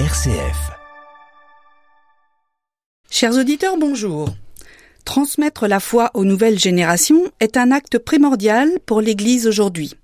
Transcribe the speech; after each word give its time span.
RCF. 0.00 0.72
Chers 3.08 3.36
auditeurs, 3.36 3.76
bonjour. 3.76 4.28
Transmettre 5.04 5.68
la 5.68 5.78
foi 5.78 6.10
aux 6.14 6.24
nouvelles 6.24 6.58
générations 6.58 7.30
est 7.38 7.56
un 7.56 7.70
acte 7.70 7.98
primordial 7.98 8.80
pour 8.86 9.00
l'Église 9.00 9.46
aujourd'hui. 9.46 9.94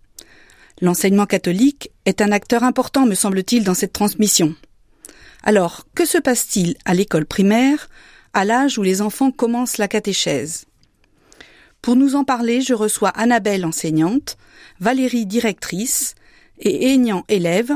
L'enseignement 0.81 1.27
catholique 1.27 1.91
est 2.05 2.23
un 2.23 2.31
acteur 2.31 2.63
important, 2.63 3.05
me 3.05 3.17
semble-t-il, 3.17 3.65
dans 3.65 3.75
cette 3.75 3.93
transmission. 3.93 4.55
Alors, 5.43 5.85
que 5.97 6.05
se 6.05 6.19
passe-t-il 6.19 6.77
à 6.85 6.95
l'école 6.95 7.27
primaire, 7.27 7.89
à 8.33 8.45
l'âge 8.45 8.79
où 8.79 8.85
les 8.85 9.03
enfants 9.03 9.33
commencent 9.33 9.79
la 9.79 9.89
catéchèse? 9.89 10.67
Pour 11.83 11.97
nous 11.97 12.15
en 12.15 12.23
parler, 12.23 12.61
je 12.61 12.75
reçois 12.75 13.09
Annabelle, 13.09 13.67
enseignante, 13.67 14.37
Valérie, 14.79 15.27
directrice, 15.27 16.15
et 16.61 16.93
Aignan, 16.93 17.25
élève, 17.29 17.73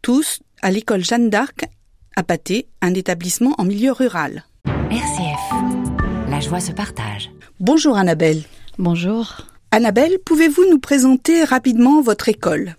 tous 0.00 0.40
à 0.62 0.70
l'école 0.70 1.04
Jeanne 1.04 1.30
d'Arc 1.30 1.64
à 2.16 2.22
Pâté, 2.22 2.68
un 2.82 2.94
établissement 2.94 3.54
en 3.58 3.64
milieu 3.64 3.92
rural. 3.92 4.44
RCF. 4.90 6.28
La 6.28 6.40
joie 6.40 6.60
se 6.60 6.72
partage. 6.72 7.30
Bonjour 7.60 7.96
Annabelle. 7.96 8.42
Bonjour. 8.78 9.46
Annabelle, 9.70 10.18
pouvez-vous 10.24 10.68
nous 10.68 10.80
présenter 10.80 11.44
rapidement 11.44 12.02
votre 12.02 12.28
école? 12.28 12.76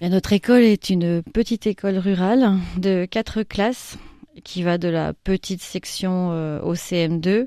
Notre 0.00 0.32
école 0.32 0.62
est 0.62 0.90
une 0.90 1.22
petite 1.22 1.66
école 1.66 1.98
rurale 1.98 2.54
de 2.76 3.04
quatre 3.04 3.42
classes 3.42 3.98
qui 4.44 4.62
va 4.62 4.78
de 4.78 4.88
la 4.88 5.12
petite 5.12 5.62
section 5.62 6.30
euh, 6.32 6.60
au 6.62 6.74
CM2 6.74 7.46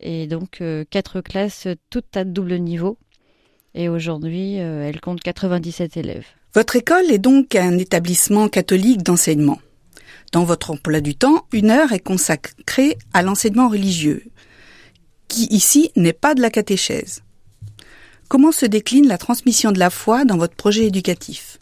et 0.00 0.26
donc 0.26 0.60
euh, 0.60 0.84
quatre 0.88 1.20
classes 1.20 1.68
toutes 1.90 2.16
à 2.16 2.24
double 2.24 2.58
niveau. 2.58 2.98
Et 3.74 3.88
aujourd'hui, 3.88 4.60
euh, 4.60 4.88
elle 4.88 5.00
compte 5.00 5.20
97 5.20 5.96
élèves. 5.98 6.26
Votre 6.56 6.76
école 6.76 7.10
est 7.10 7.18
donc 7.18 7.54
un 7.54 7.76
établissement 7.76 8.48
catholique 8.48 9.02
d'enseignement. 9.02 9.60
Dans 10.32 10.44
votre 10.44 10.70
emploi 10.70 11.02
du 11.02 11.14
temps, 11.14 11.44
une 11.52 11.70
heure 11.70 11.92
est 11.92 12.00
consacrée 12.00 12.96
à 13.12 13.20
l'enseignement 13.20 13.68
religieux, 13.68 14.24
qui 15.28 15.44
ici 15.50 15.90
n'est 15.96 16.14
pas 16.14 16.34
de 16.34 16.40
la 16.40 16.48
catéchèse. 16.48 17.22
Comment 18.28 18.52
se 18.52 18.64
décline 18.64 19.06
la 19.06 19.18
transmission 19.18 19.70
de 19.70 19.78
la 19.78 19.90
foi 19.90 20.24
dans 20.24 20.38
votre 20.38 20.54
projet 20.54 20.86
éducatif? 20.86 21.58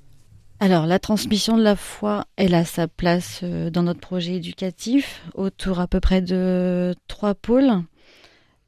Alors, 0.60 0.86
la 0.86 1.00
transmission 1.00 1.58
de 1.58 1.64
la 1.64 1.74
foi, 1.74 2.26
elle 2.36 2.54
a 2.54 2.64
sa 2.64 2.86
place 2.86 3.40
euh, 3.42 3.70
dans 3.70 3.82
notre 3.82 3.98
projet 3.98 4.34
éducatif, 4.34 5.22
autour 5.34 5.80
à 5.80 5.88
peu 5.88 5.98
près 5.98 6.22
de 6.22 6.94
trois 7.08 7.34
pôles, 7.34 7.82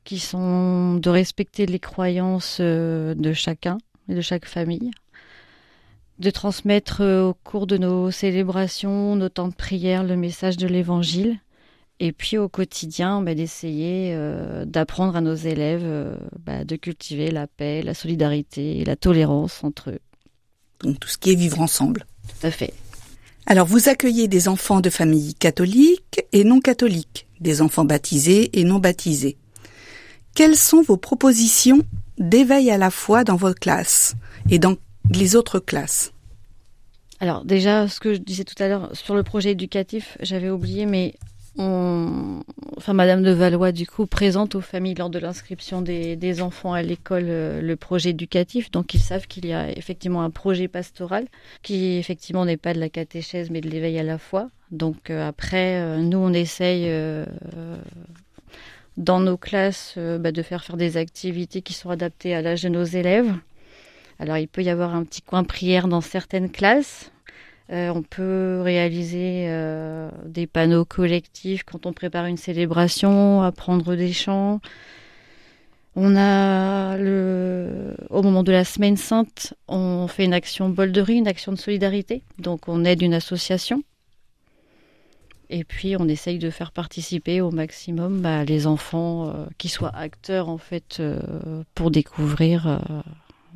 qui 0.03 0.19
sont 0.19 0.97
de 0.97 1.09
respecter 1.09 1.67
les 1.67 1.79
croyances 1.79 2.59
euh, 2.59 3.15
de 3.15 3.33
chacun 3.33 3.79
et 4.09 4.15
de 4.17 4.21
chaque 4.21 4.47
famille, 4.47 4.91
de 6.19 6.31
transmettre 6.31 7.03
euh, 7.03 7.29
au 7.29 7.35
cours 7.35 7.67
de 7.67 7.77
nos 7.77 8.11
célébrations, 8.11 9.17
nos 9.17 9.29
temps 9.29 9.49
de 9.49 9.55
prière, 9.55 10.05
le 10.05 10.17
message 10.17 10.57
de 10.57 10.67
l'Évangile, 10.67 11.39
et 12.01 12.13
puis 12.13 12.39
au 12.39 12.49
quotidien, 12.49 13.23
bah, 13.23 13.35
d'essayer 13.35 14.13
euh, 14.15 14.65
d'apprendre 14.65 15.17
à 15.17 15.21
nos 15.21 15.35
élèves 15.35 15.85
euh, 15.85 16.17
bah, 16.45 16.65
de 16.65 16.77
cultiver 16.77 17.31
la 17.31 17.47
paix, 17.47 17.83
la 17.83 17.95
solidarité 17.95 18.79
et 18.79 18.85
la 18.85 18.97
tolérance 18.97 19.65
entre 19.65 19.91
eux. 19.91 20.01
Donc 20.83 21.01
tout 21.01 21.09
ce 21.09 21.19
qui 21.19 21.33
est 21.33 21.37
vivre 21.37 21.61
ensemble. 21.61 22.07
Tout 22.29 22.47
à 22.47 22.51
fait. 22.51 22.75
Alors 23.47 23.67
vous 23.67 23.89
accueillez 23.89 24.29
des 24.29 24.49
enfants 24.49 24.81
de 24.81 24.91
familles 24.91 25.35
catholiques 25.35 26.25
et 26.33 26.45
non 26.45 26.61
catholiques, 26.61 27.29
des 27.41 27.63
enfants 27.63 27.85
baptisés 27.85 28.59
et 28.59 28.65
non 28.65 28.79
baptisés. 28.79 29.37
Quelles 30.35 30.57
sont 30.57 30.83
vos 30.83 30.99
propositions 30.99 31.81
d'éveil 32.19 32.71
à 32.71 32.77
la 32.77 32.91
foi 32.91 33.25
dans 33.25 33.37
votre 33.37 33.59
classe 33.59 34.17
et 34.51 34.59
dans 34.59 34.77
les 35.11 35.37
autres 35.37 35.59
classes 35.59 36.13
Alors 37.21 37.45
déjà, 37.45 37.89
ce 37.89 38.01
que 38.01 38.15
je 38.15 38.19
disais 38.19 38.45
tout 38.45 38.61
à 38.63 38.69
l'heure 38.69 38.91
sur 38.95 39.15
le 39.15 39.23
projet 39.23 39.53
éducatif, 39.53 40.17
j'avais 40.21 40.51
oublié, 40.51 40.87
mais 40.87 41.15
on... 41.59 42.43
enfin, 42.77 42.93
Madame 42.93 43.23
de 43.23 43.31
Valois, 43.31 43.73
du 43.73 43.87
coup, 43.87 44.07
présente 44.07 44.55
aux 44.55 44.61
familles 44.61 44.95
lors 44.95 45.11
de 45.11 45.19
l'inscription 45.19 45.81
des, 45.83 46.43
enfants 46.43 46.73
à 46.73 46.83
l'école 46.83 47.27
euh, 47.29 47.61
le 47.61 47.77
projet 47.77 48.11
éducatif. 48.11 48.71
Donc, 48.71 48.95
ils 48.95 49.01
savent 49.01 49.27
qu'il 49.27 49.47
y 49.47 49.53
a 49.53 49.71
effectivement 49.71 50.23
un 50.23 50.31
projet 50.31 50.69
pastoral 50.69 51.27
qui, 51.63 51.97
effectivement, 51.97 52.45
n'est 52.45 52.57
pas 52.57 52.75
de 52.75 52.81
la 52.81 52.89
catéchèse, 52.89 53.51
mais 53.51 53.61
de 53.61 53.71
l'éveil 53.71 53.99
à 53.99 54.03
la 54.03 54.19
foi. 54.19 54.51
Donc, 54.71 55.11
euh, 55.11 55.27
après, 55.27 55.81
euh, 55.81 55.99
nous, 55.99 56.19
on 56.19 56.33
essaye 56.33 56.91
dans 58.97 59.21
nos 59.21 59.37
classes 59.37 59.97
bah, 59.97 60.33
de 60.33 60.43
faire 60.43 60.65
faire 60.65 60.77
des 60.77 60.97
activités 60.97 61.63
qui 61.63 61.75
sont 61.75 61.91
adaptées 61.91 62.35
à 62.35 62.43
l'âge 62.43 62.63
de 62.63 62.69
nos 62.69 62.85
élèves. 62.85 63.33
Alors, 64.19 64.39
il 64.39 64.49
peut 64.49 64.63
y 64.63 64.71
avoir 64.71 64.95
un 64.95 65.05
petit 65.05 65.23
coin 65.23 65.45
prière 65.45 65.89
dans 65.89 66.01
certaines 66.01 66.51
classes. 66.51 67.11
Euh, 67.73 67.91
on 67.91 68.03
peut 68.03 68.61
réaliser 68.63 69.47
euh, 69.49 70.09
des 70.25 70.47
panneaux 70.47 70.85
collectifs 70.85 71.65
quand 71.65 71.85
on 71.85 71.93
prépare 71.93 72.27
une 72.27 72.37
célébration, 72.37 73.43
apprendre 73.43 73.97
des 73.97 74.13
chants. 74.13 74.61
On 75.97 76.15
a 76.15 76.97
au 78.11 78.23
moment 78.23 78.43
de 78.43 78.53
la 78.53 78.65
semaine 78.65 78.99
sainte, 78.99 79.55
on 79.67 80.07
fait 80.09 80.27
une 80.27 80.35
action 80.35 80.69
bolderie, 80.69 81.17
une 81.17 81.27
action 81.27 81.53
de 81.53 81.57
solidarité. 81.57 82.23
Donc 82.39 82.69
on 82.69 82.85
aide 82.85 83.01
une 83.01 83.15
association. 83.15 83.83
Et 85.49 85.65
puis 85.65 85.97
on 85.99 86.07
essaye 86.07 86.39
de 86.39 86.51
faire 86.51 86.71
participer 86.71 87.41
au 87.41 87.51
maximum 87.51 88.21
bah, 88.21 88.45
les 88.45 88.67
enfants 88.67 89.29
euh, 89.29 89.47
qui 89.59 89.69
soient 89.69 89.95
acteurs 89.97 90.51
en 90.51 90.59
fait 90.59 91.03
pour 91.75 91.91
découvrir 91.91 92.81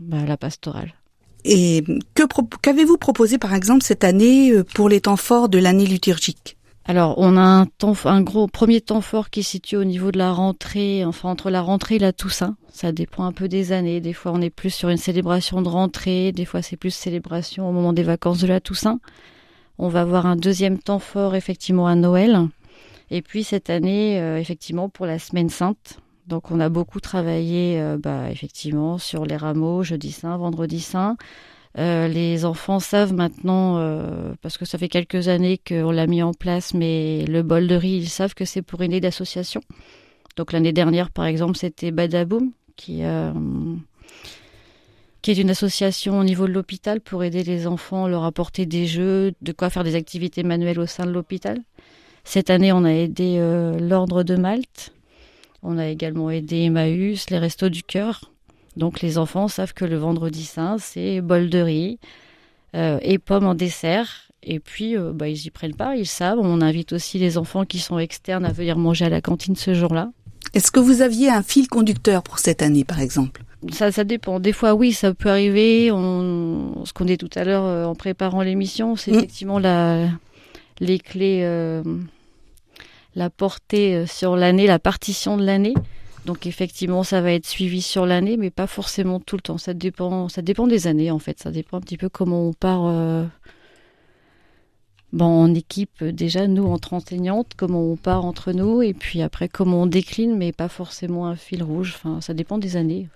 bah, 0.01 0.25
la 0.27 0.37
pastorale. 0.37 0.95
Et 1.45 1.85
que 2.15 2.23
qu'avez-vous 2.61 2.97
proposé 2.97 3.39
par 3.39 3.55
exemple 3.55 3.83
cette 3.83 4.05
année 4.05 4.51
euh, 4.51 4.65
pour 4.65 4.89
les 4.89 5.01
temps 5.01 5.17
forts 5.17 5.49
de 5.49 5.59
l'année 5.59 5.87
liturgique? 5.87 6.57
Alors, 6.87 7.15
on 7.19 7.37
a 7.37 7.43
un 7.43 7.67
temps, 7.67 7.95
un 8.05 8.23
gros 8.23 8.49
premier 8.49 8.81
temps 8.81 9.01
fort 9.01 9.31
qui 9.31 9.41
est 9.41 9.45
situé 9.45 9.77
au 9.77 9.85
niveau 9.85 10.11
de 10.11 10.19
la 10.19 10.33
rentrée, 10.33 11.05
enfin 11.05 11.29
entre 11.29 11.51
la 11.51 11.61
rentrée 11.61 11.97
et 11.97 11.99
la 12.01 12.13
Toussaint. 12.13 12.57
Ça 12.73 12.91
dépend 12.91 13.25
un 13.25 13.33
peu 13.33 13.49
des 13.49 13.73
années. 13.73 14.01
Des 14.01 14.13
fois, 14.13 14.33
on 14.35 14.41
est 14.41 14.51
plus 14.51 14.71
sur 14.71 14.89
une 14.89 14.97
célébration 14.97 15.63
de 15.63 15.69
rentrée, 15.69 16.33
des 16.33 16.45
fois 16.45 16.63
c'est 16.63 16.77
plus 16.77 16.91
célébration 16.91 17.69
au 17.69 17.73
moment 17.73 17.93
des 17.93 18.03
vacances 18.03 18.41
de 18.41 18.47
la 18.47 18.61
Toussaint. 18.61 18.99
On 19.79 19.89
va 19.89 20.01
avoir 20.01 20.27
un 20.27 20.37
deuxième 20.37 20.79
temps 20.79 20.99
fort 20.99 21.35
effectivement 21.35 21.87
à 21.87 21.95
Noël. 21.95 22.49
Et 23.11 23.23
puis 23.23 23.45
cette 23.45 23.71
année, 23.71 24.21
euh, 24.21 24.39
effectivement, 24.39 24.89
pour 24.89 25.07
la 25.07 25.19
Semaine 25.19 25.49
Sainte. 25.49 25.99
Donc 26.31 26.53
on 26.53 26.61
a 26.61 26.69
beaucoup 26.69 27.01
travaillé 27.01 27.81
euh, 27.81 27.99
bah, 27.99 28.31
effectivement 28.31 28.99
sur 28.99 29.27
les 29.27 29.37
rameaux, 29.37 29.83
jeudi 29.83 30.13
saint, 30.13 30.37
vendredi 30.39 30.81
saint. 30.81 31.17
Euh, 31.77 32.07
les 32.07 32.45
enfants 32.45 32.79
savent 32.79 33.13
maintenant, 33.13 33.79
euh, 33.79 34.33
parce 34.41 34.57
que 34.57 34.65
ça 34.65 34.79
fait 34.79 34.89
quelques 34.89 35.27
années 35.27 35.59
qu'on 35.59 35.91
l'a 35.91 36.07
mis 36.07 36.23
en 36.23 36.33
place, 36.33 36.73
mais 36.73 37.25
le 37.27 37.43
bol 37.43 37.67
de 37.67 37.75
riz, 37.75 37.97
ils 37.97 38.09
savent 38.09 38.35
que 38.35 38.45
c'est 38.45 38.63
pour 38.63 38.81
une 38.83 38.93
aide 38.93 39.03
d'association. 39.03 39.61
Donc 40.37 40.53
l'année 40.53 40.73
dernière, 40.73 41.11
par 41.11 41.27
exemple, 41.27 41.57
c'était 41.57 41.91
Badaboum, 41.91 42.53
qui, 42.77 43.03
qui 45.23 45.31
est 45.31 45.37
une 45.37 45.51
association 45.51 46.19
au 46.21 46.25
niveau 46.25 46.47
de 46.47 46.53
l'hôpital 46.53 47.01
pour 47.01 47.25
aider 47.25 47.43
les 47.43 47.67
enfants, 47.67 48.07
leur 48.07 48.25
apporter 48.25 48.67
des 48.67 48.87
jeux, 48.87 49.33
de 49.43 49.53
quoi 49.53 49.69
faire 49.69 49.85
des 49.85 49.97
activités 49.97 50.45
manuelles 50.45 50.79
au 50.79 50.87
sein 50.87 51.07
de 51.07 51.11
l'hôpital. 51.11 51.59
Cette 52.23 52.51
année, 52.51 52.73
on 52.73 52.85
a 52.85 52.93
aidé 52.93 53.39
l'Ordre 53.81 54.23
de 54.23 54.37
Malte. 54.37 54.93
On 55.63 55.79
a 55.79 55.87
également 55.89 56.31
aidé 56.31 56.63
Emmaüs, 56.63 57.31
les 57.31 57.39
Restos 57.39 57.69
du 57.69 57.83
Cœur. 57.83 58.33
Donc 58.77 59.01
les 59.01 59.19
enfants 59.19 59.49
savent 59.49 59.75
que 59.75 59.85
le 59.85 59.97
vendredi 59.97 60.45
saint, 60.45 60.79
c'est 60.79 61.21
bol 61.21 61.51
de 61.51 61.59
riz 61.59 61.99
euh, 62.75 62.99
et 63.03 63.19
pommes 63.19 63.47
en 63.47 63.55
dessert. 63.55 64.31
Et 64.43 64.59
puis, 64.59 64.97
euh, 64.97 65.13
bah, 65.13 65.29
ils 65.29 65.47
y 65.47 65.51
prennent 65.51 65.75
part, 65.75 65.95
ils 65.95 66.07
savent. 66.07 66.39
On 66.41 66.61
invite 66.61 66.93
aussi 66.93 67.19
les 67.19 67.37
enfants 67.37 67.65
qui 67.65 67.79
sont 67.79 67.99
externes 67.99 68.47
à 68.47 68.53
venir 68.53 68.79
manger 68.79 69.05
à 69.05 69.11
la 69.11 69.21
cantine 69.21 69.57
ce 69.57 69.75
jour-là. 69.75 70.11
Est-ce 70.55 70.71
que 70.71 70.81
vous 70.81 71.03
aviez 71.03 71.29
un 71.29 71.43
fil 71.43 71.69
conducteur 71.69 72.23
pour 72.23 72.39
cette 72.39 72.63
année, 72.63 72.85
par 72.85 73.01
exemple? 73.01 73.43
Ça, 73.71 73.93
ça 73.93 74.05
dépend. 74.05 74.41
Des 74.41 74.53
fois, 74.53 74.75
oui, 74.75 74.93
ça 74.93 75.13
peut 75.13 75.29
arriver. 75.29 75.93
On, 75.93 76.85
ce 76.87 76.93
qu'on 76.95 77.05
dit 77.05 77.19
tout 77.19 77.31
à 77.35 77.45
l'heure 77.45 77.65
euh, 77.65 77.85
en 77.85 77.95
préparant 77.95 78.41
l'émission, 78.41 78.97
c'est 78.97 79.11
mmh. 79.11 79.15
effectivement 79.15 79.59
la, 79.59 80.09
les 80.81 80.99
clés, 80.99 81.43
euh, 81.43 81.83
la 83.15 83.31
portée 83.31 84.07
sur 84.07 84.37
l'année, 84.37 84.67
la 84.67 84.79
partition 84.79 85.37
de 85.37 85.45
l'année. 85.45 85.75
Donc 86.27 86.47
effectivement, 86.47 87.03
ça 87.03 87.21
va 87.21 87.33
être 87.33 87.47
suivi 87.47 87.83
sur 87.83 88.07
l'année, 88.07 88.37
mais 88.37 88.51
pas 88.51 88.67
forcément 88.67 89.21
tout 89.21 89.37
le 89.37 89.43
temps. 89.43 89.59
Ça 89.59 89.75
dépend, 89.75 90.29
ça 90.29 90.43
dépend 90.43 90.67
des 90.67 90.87
années 90.87 91.11
en 91.11 91.19
fait. 91.19 91.41
Ça 91.41 91.51
dépend 91.51 91.79
un 91.79 91.81
petit 91.81 91.97
peu 91.97 92.09
comment 92.09 92.47
on 92.47 92.53
part. 92.53 92.87
Euh, 92.87 93.25
bon, 95.13 95.25
en 95.25 95.55
équipe 95.55 96.05
déjà, 96.05 96.47
nous 96.47 96.67
entre 96.67 96.93
enseignantes, 96.93 97.53
comment 97.57 97.83
on 97.83 97.97
part 97.97 98.25
entre 98.25 98.53
nous, 98.53 98.83
et 98.83 98.93
puis 98.93 99.23
après 99.23 99.49
comment 99.49 99.83
on 99.83 99.87
décline, 99.87 100.37
mais 100.37 100.53
pas 100.53 100.69
forcément 100.69 101.27
un 101.27 101.37
fil 101.37 101.63
rouge. 101.63 101.95
Enfin, 101.97 102.21
ça 102.21 102.35
dépend 102.35 102.59
des 102.59 102.77
années. 102.77 103.09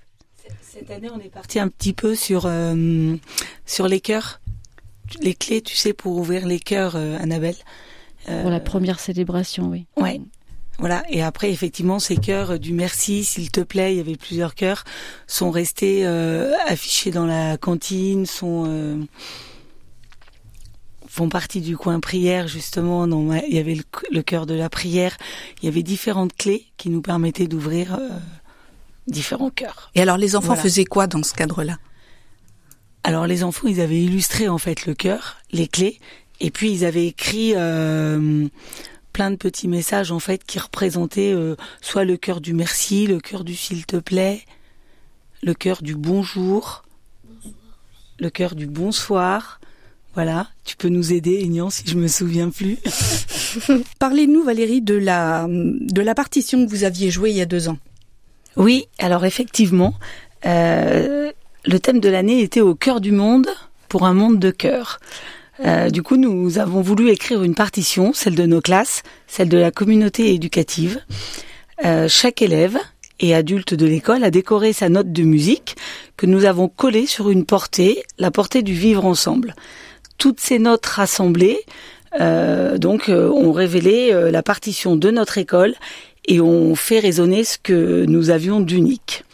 Cette 0.61 0.91
année, 0.91 1.09
on 1.15 1.21
est 1.21 1.31
parti 1.31 1.59
un 1.59 1.69
petit 1.69 1.93
peu 1.93 2.15
sur 2.15 2.45
euh, 2.47 3.17
sur 3.67 3.87
les 3.87 4.01
cœurs, 4.01 4.41
les 5.21 5.35
clés, 5.35 5.63
tu 5.63 5.77
sais, 5.77 5.93
pour 5.93 6.17
ouvrir 6.17 6.47
les 6.47 6.59
cœurs, 6.59 6.97
euh, 6.97 7.19
Annabelle. 7.19 7.57
Pour 8.27 8.51
la 8.51 8.61
première 8.61 9.01
célébration, 9.01 9.69
oui. 9.69 9.87
Ouais. 9.97 10.21
Voilà. 10.79 11.03
Et 11.09 11.23
après, 11.23 11.51
effectivement, 11.51 11.99
ces 11.99 12.17
cœurs 12.17 12.59
du 12.59 12.73
merci, 12.73 13.25
s'il 13.25 13.51
te 13.51 13.61
plaît, 13.61 13.95
il 13.95 13.99
y 13.99 14.01
avait 14.01 14.17
plusieurs 14.17 14.55
cœurs, 14.55 14.85
sont 15.27 15.51
restés 15.51 16.05
euh, 16.05 16.53
affichés 16.67 17.11
dans 17.11 17.27
la 17.27 17.57
cantine, 17.57 18.27
sont. 18.27 18.65
Euh... 18.67 18.97
font 21.07 21.29
partie 21.29 21.61
du 21.61 21.77
coin 21.77 22.01
prière 22.01 22.49
justement. 22.49 23.07
Dans 23.07 23.33
il 23.33 23.55
y 23.55 23.59
avait 23.59 23.79
le, 24.11 24.23
cœur 24.23 24.47
de 24.47 24.55
la 24.55 24.69
prière. 24.69 25.17
Il 25.63 25.67
y 25.67 25.69
avait 25.69 25.85
différentes 25.85 26.35
clés 26.35 26.67
qui 26.77 26.91
nous 26.91 27.03
permettaient 27.03 27.47
d'ouvrir 27.47 27.95
euh, 27.95 28.09
différents 29.07 29.51
cœurs. 29.51 29.93
Et 29.95 30.03
alors 30.03 30.17
les 30.17 30.35
enfants 30.35 30.57
faisaient 30.57 30.85
quoi 30.85 31.07
dans 31.07 31.23
ce 31.23 31.35
cadre-là? 31.35 31.79
Alors 33.05 33.27
les 33.27 33.45
enfants, 33.45 33.69
ils 33.69 33.81
avaient 33.81 34.03
illustré 34.03 34.49
en 34.49 34.59
fait 34.59 34.87
le 34.87 34.95
cœur, 34.95 35.37
les 35.53 35.69
clés, 35.69 36.01
et 36.45 36.51
puis 36.51 36.71
ils 36.71 36.85
avaient 36.85 37.07
écrit 37.07 37.55
euh, 37.57 38.47
plein 39.15 39.31
de 39.31 39.37
petits 39.37 39.67
messages 39.67 40.13
en 40.13 40.19
fait 40.19 40.45
qui 40.45 40.59
représentaient 40.59 41.33
euh, 41.33 41.57
soit 41.81 42.05
le 42.05 42.19
cœur 42.19 42.43
du 42.43 42.53
merci, 42.53 43.07
le 43.07 43.19
cœur 43.19 43.45
du 43.45 43.57
s'il 43.57 43.87
te 43.87 43.97
plaît, 43.97 44.43
le 45.43 45.55
cœur 45.55 45.81
du 45.81 45.95
bonjour, 45.95 46.85
le 48.19 48.29
cœur 48.29 48.57
du 48.57 48.67
bonsoir. 48.67 49.59
Voilà, 50.13 50.49
tu 50.65 50.77
peux 50.77 50.91
nous 50.91 51.15
aider, 51.15 51.41
Ignan, 51.41 51.71
si 51.71 51.85
je 51.87 51.97
me 51.97 52.09
souviens 52.09 52.51
plus. 52.51 52.77
Parlez-nous, 53.99 54.45
Valérie, 54.45 54.83
de 54.83 54.95
la 54.95 55.47
de 55.49 56.03
la 56.03 56.15
partition 56.15 56.67
que 56.67 56.71
vous 56.71 56.85
aviez 56.85 57.11
jouée 57.11 57.31
il 57.31 57.37
y 57.37 57.41
a 57.41 57.47
deux 57.47 57.71
ans. 57.71 57.79
Oui, 58.57 58.87
alors 58.99 59.25
effectivement, 59.25 59.95
euh, 60.45 61.33
le 61.65 61.81
thème 61.81 62.01
de 62.01 62.11
l'année 62.11 62.43
était 62.43 62.61
au 62.61 62.75
cœur 62.75 63.01
du 63.01 63.13
monde 63.13 63.49
pour 63.89 64.05
un 64.05 64.13
monde 64.13 64.39
de 64.39 64.51
cœur. 64.51 65.01
Euh, 65.61 65.89
du 65.89 66.03
coup, 66.03 66.17
nous 66.17 66.59
avons 66.59 66.81
voulu 66.81 67.11
écrire 67.11 67.43
une 67.43 67.55
partition, 67.55 68.13
celle 68.13 68.35
de 68.35 68.47
nos 68.47 68.61
classes, 68.61 69.03
celle 69.27 69.49
de 69.49 69.59
la 69.59 69.71
communauté 69.71 70.35
éducative. 70.35 71.01
Euh, 71.85 72.09
chaque 72.09 72.43
élève 72.43 72.79
et 73.21 73.35
adulte 73.35 73.75
de 73.75 73.87
l'école 73.87 74.25
a 74.25 74.31
décoré 74.31 74.73
sa 74.73 74.89
note 74.89 75.13
de 75.13 75.23
musique 75.23 75.77
que 76.17 76.27
nous 76.27 76.45
avons 76.45 76.69
collée 76.69 77.07
sur 77.07 77.31
une 77.31 77.45
portée, 77.45 78.03
la 78.19 78.31
portée 78.31 78.63
du 78.63 78.75
vivre 78.75 79.05
ensemble. 79.05 79.55
Toutes 80.19 80.41
ces 80.41 80.59
notes 80.59 80.87
rassemblées, 80.87 81.61
euh, 82.21 82.79
donc, 82.79 83.09
ont 83.09 83.53
révélé 83.53 84.13
la 84.31 84.43
partition 84.43 84.97
de 84.97 85.11
notre 85.11 85.39
école 85.39 85.75
et 86.27 86.41
ont 86.41 86.75
fait 86.75 86.99
résonner 86.99 87.45
ce 87.45 87.59
que 87.59 88.05
nous 88.07 88.31
avions 88.31 88.61
d'unique. 88.61 89.25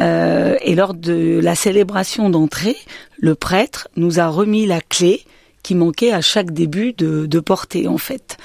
Euh, 0.00 0.56
et 0.62 0.74
lors 0.74 0.94
de 0.94 1.40
la 1.42 1.54
célébration 1.54 2.30
d'entrée, 2.30 2.76
le 3.18 3.34
prêtre 3.34 3.88
nous 3.96 4.20
a 4.20 4.28
remis 4.28 4.66
la 4.66 4.80
clé 4.80 5.24
qui 5.62 5.74
manquait 5.74 6.12
à 6.12 6.20
chaque 6.20 6.52
début 6.52 6.92
de, 6.92 7.26
de 7.26 7.40
portée 7.40 7.88
en 7.88 7.98
fait. 7.98 8.36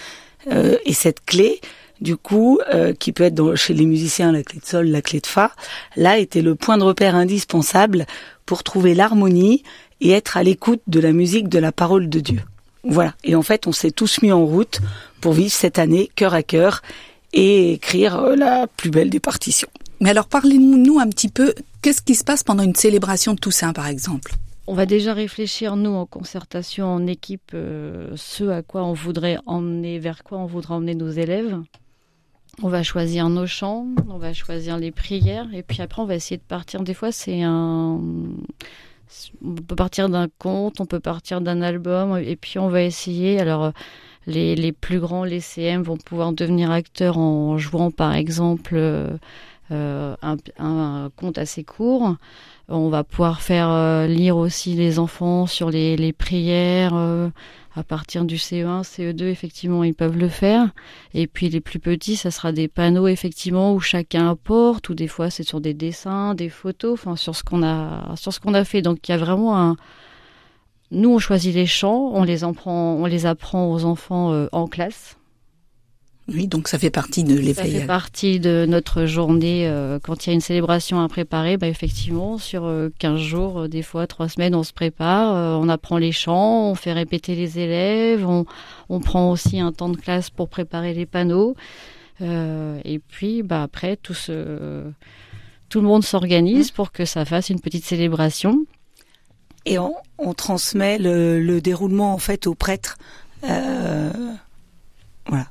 Euh, 0.51 0.78
et 0.86 0.94
cette 0.94 1.24
clé, 1.25 1.62
du 2.01 2.18
coup, 2.18 2.60
euh, 2.74 2.94
qui 2.94 3.12
peut 3.12 3.24
être 3.24 3.36
dans, 3.36 3.56
chez 3.56 3.74
les 3.74 3.86
musiciens 3.86 4.31
la 4.31 4.44
clé 4.44 4.60
de 4.60 4.66
sol, 4.66 4.88
la 4.88 5.01
clé 5.01 5.19
de 5.19 5.28
fa, 5.28 5.51
là 5.95 6.18
était 6.18 6.42
le 6.42 6.56
point 6.56 6.78
de 6.78 6.84
repère 6.84 7.16
indispensable 7.16 8.06
pour 8.46 8.63
trouver 8.63 8.94
l'harmonie 8.94 9.63
et 10.01 10.12
être 10.12 10.38
à 10.38 10.44
l'écoute 10.44 10.81
de 10.88 11.00
la 11.00 11.13
musique 11.13 11.48
de 11.48 11.60
la 11.60 11.72
parole 11.72 12.10
de 12.10 12.19
Dieu. 12.19 12.42
Voilà. 12.84 13.13
Et 13.24 13.36
en 13.36 13.42
fait, 13.42 13.68
on 13.68 13.72
s'est 13.72 13.92
tous 13.92 14.22
mis 14.22 14.31
en 14.31 14.46
route 14.46 14.81
pour 15.22 15.31
vivre 15.31 15.51
cette 15.51 15.80
année 15.80 16.10
cœur 16.16 16.34
à 16.34 16.44
cœur 16.44 16.81
et 17.31 17.72
écrire 17.74 18.22
la 18.36 18.68
plus 18.68 18.89
belle 18.89 19.10
des 19.10 19.22
partitions. 19.22 19.69
Mais 20.04 20.10
alors 20.10 20.28
parlez-nous 20.28 21.00
un 21.00 21.08
petit 21.08 21.30
peu, 21.30 21.54
qu'est-ce 21.82 22.02
qui 22.02 22.16
se 22.16 22.26
passe 22.26 22.44
pendant 22.44 22.64
une 22.64 22.76
célébration 22.76 23.36
de 23.36 23.40
Toussaint 23.40 23.72
par 23.72 23.88
exemple? 23.88 24.34
On 24.68 24.74
va 24.74 24.86
déjà 24.86 25.14
réfléchir, 25.14 25.78
nous, 25.78 25.92
en 25.92 26.06
concertation, 26.06 26.88
en 26.88 27.08
équipe, 27.08 27.52
euh, 27.54 28.10
ce 28.18 28.44
à 28.50 28.64
quoi 28.64 28.84
on 28.84 28.92
voudrait 28.92 29.38
emmener, 29.46 30.00
vers 30.00 30.26
quoi 30.26 30.40
on 30.40 30.46
voudrait 30.46 30.74
emmener 30.74 30.94
nos 30.94 31.10
élèves. 31.10 31.58
On 32.62 32.68
va 32.68 32.84
choisir 32.84 33.30
nos 33.30 33.48
chants, 33.48 33.88
on 34.10 34.18
va 34.18 34.34
choisir 34.34 34.78
les 34.78 34.92
prières, 34.92 35.48
et 35.54 35.64
puis 35.64 35.82
après, 35.82 36.02
on 36.02 36.06
va 36.06 36.16
essayer 36.16 36.36
de 36.36 36.42
partir. 36.42 36.82
Des 36.82 36.94
fois, 36.94 37.14
c'est 37.14 37.42
un. 37.42 38.02
On 39.42 39.56
peut 39.56 39.76
partir 39.76 40.10
d'un 40.10 40.28
conte, 40.38 40.82
on 40.82 40.86
peut 40.86 41.00
partir 41.00 41.40
d'un 41.40 41.62
album, 41.62 42.18
et 42.18 42.36
puis 42.36 42.60
on 42.60 42.68
va 42.68 42.82
essayer. 42.82 43.40
Alors, 43.40 43.72
les, 44.28 44.72
plus 44.74 45.00
grands, 45.00 45.24
les 45.24 45.40
CM, 45.40 45.82
vont 45.82 45.98
pouvoir 45.98 46.34
devenir 46.34 46.72
acteurs 46.72 47.18
en 47.18 47.58
jouant, 47.58 47.92
par 47.92 48.14
exemple, 48.14 48.74
euh, 48.76 49.18
un, 50.22 50.38
un, 50.60 51.10
conte 51.16 51.38
assez 51.38 51.64
court. 51.64 52.16
On 52.70 52.90
va 52.90 53.04
pouvoir 53.04 53.42
faire 53.42 53.70
euh, 53.70 54.08
lire 54.08 54.38
aussi 54.38 54.74
les 54.74 54.98
enfants 54.98 55.48
sur 55.48 55.70
les, 55.70 55.98
les 55.98 56.14
prières. 56.14 56.96
Euh, 56.96 57.30
à 57.75 57.84
partir 57.84 58.24
du 58.24 58.36
CE1, 58.36 58.84
CE2, 58.84 59.24
effectivement, 59.24 59.84
ils 59.84 59.96
peuvent 59.96 60.18
le 60.18 60.30
faire. 60.30 60.70
Et 61.14 61.28
puis 61.28 61.50
les 61.50 61.60
plus 61.60 61.80
petits, 61.80 62.16
ça 62.16 62.31
sera 62.31 62.52
des 62.52 62.68
panneaux, 62.68 63.08
effectivement, 63.08 63.74
où 63.74 63.80
chacun 63.80 64.30
apporte, 64.30 64.90
ou 64.90 64.94
des 64.94 65.08
fois 65.08 65.30
c'est 65.30 65.44
sur 65.44 65.60
des 65.60 65.74
dessins, 65.74 66.36
des 66.36 66.50
photos, 66.50 66.94
enfin 66.94 67.16
sur 67.16 67.36
ce 67.36 67.44
qu'on 67.44 67.64
a, 67.64 68.14
a 68.14 68.64
fait. 68.64 68.81
Donc 68.81 69.08
il 69.08 69.12
y 69.12 69.16
a 69.16 69.18
vraiment 69.18 69.60
un. 69.60 69.75
Nous, 70.92 71.10
on 71.10 71.20
choisit 71.20 71.54
les 71.56 71.66
chants, 71.66 72.12
on 72.14 72.24
les 72.24 72.44
apprend, 72.44 72.94
on 72.94 73.06
les 73.06 73.25
apprend 73.25 73.72
aux 73.72 73.86
enfants 73.86 74.48
en 74.52 74.68
classe. 74.68 75.18
Oui, 76.30 76.48
donc 76.48 76.70
ça 76.70 76.80
fait 76.80 76.90
partie 76.90 77.25
de 77.25 77.38
l'effet. 77.38 77.64
Ça 77.64 77.80
fait 77.80 77.86
partie 77.86 78.40
de 78.40 78.66
notre 78.68 79.06
journée. 79.06 79.68
Euh, 79.68 80.00
quand 80.02 80.25
il 80.25 80.30
y 80.30 80.31
a 80.31 80.34
une 80.34 80.42
célébration 80.42 81.02
à 81.02 81.10
préparer, 81.10 81.58
bah, 81.58 81.68
effectivement, 81.68 82.38
sur 82.38 82.62
15 83.00 83.14
euh, 83.14 83.18
jours, 83.18 83.62
euh, 83.62 83.68
des 83.68 83.81
fois 83.81 84.08
3 84.08 84.30
semaines, 84.30 84.56
on 84.56 84.64
se 84.64 84.72
prépare, 84.72 85.60
on 85.60 85.68
apprend 85.68 85.98
les 85.98 86.14
chants, 86.14 86.70
on 86.70 86.75
fait 86.75 86.94
répéter 86.94 87.36
les 87.36 87.60
élèves, 87.60 88.25
on, 88.25 88.46
on, 88.88 89.02
prend 89.02 89.31
aussi 89.31 89.60
un 89.60 89.74
temps 89.74 89.90
de 89.90 89.98
classe 89.98 90.30
pour 90.30 90.48
préparer 90.48 90.94
les 90.94 91.06
panneaux. 91.06 91.56
et 92.22 93.02
puis, 93.10 93.44
bah, 93.44 93.64
après, 93.64 93.98
tout, 93.98 94.14
ce, 94.14 94.84
tout 95.68 95.81
le 95.81 95.88
monde 95.88 96.06
s'organise 96.06 96.72
pour 96.72 96.94
que 96.94 97.04
ça 97.04 97.25
fasse 97.25 97.50
une 97.50 97.60
petite 97.60 97.84
célébration. 97.84 98.66
Et 99.66 99.78
on, 99.78 99.94
on 100.18 100.34
transmet 100.34 101.00
le, 101.00 101.42
le, 101.42 101.60
déroulement, 101.60 102.14
en 102.14 102.18
fait, 102.18 102.48
aux 102.48 102.56
prêtres. 102.56 102.98
voilà 103.42 105.48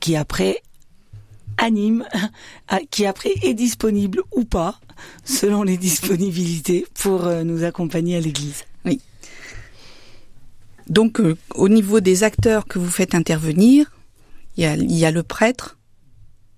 qui 0.00 0.16
après 0.16 0.62
anime, 1.58 2.06
qui 2.90 3.06
après 3.06 3.32
est 3.42 3.54
disponible 3.54 4.22
ou 4.34 4.44
pas, 4.44 4.80
selon 5.24 5.62
les 5.62 5.76
disponibilités, 5.76 6.86
pour 6.94 7.26
euh, 7.26 7.44
nous 7.44 7.64
accompagner 7.64 8.16
à 8.16 8.20
l'église. 8.20 8.64
Oui. 8.84 9.00
Donc, 10.88 11.20
euh, 11.20 11.36
au 11.54 11.68
niveau 11.68 12.00
des 12.00 12.24
acteurs 12.24 12.66
que 12.66 12.78
vous 12.78 12.90
faites 12.90 13.14
intervenir, 13.14 13.92
il 14.56 14.64
y 14.64 14.66
a, 14.66 14.76
y 14.76 15.04
a, 15.04 15.10
le 15.10 15.22
prêtre. 15.22 15.78